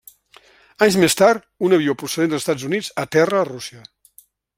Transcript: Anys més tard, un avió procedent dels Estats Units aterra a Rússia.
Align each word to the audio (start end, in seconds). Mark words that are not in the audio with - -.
Anys 0.85 0.95
més 1.01 1.15
tard, 1.19 1.45
un 1.67 1.75
avió 1.77 1.95
procedent 2.03 2.31
dels 2.33 2.43
Estats 2.45 2.65
Units 2.71 2.89
aterra 3.05 3.43
a 3.43 3.47
Rússia. 3.51 3.83